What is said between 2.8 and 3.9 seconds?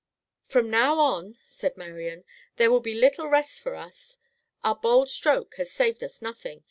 little rest for